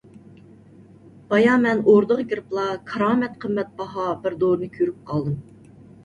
بايا 1.33 1.57
مەن 1.65 1.81
ئوردىغا 1.91 2.23
كىرىپلا 2.31 2.63
كارامەت 2.91 3.35
قىممەت 3.43 3.69
باھا 3.81 4.07
بىر 4.23 4.39
دورىنى 4.45 4.71
كۆرۈپ 4.79 5.05
قالدىم. 5.11 5.37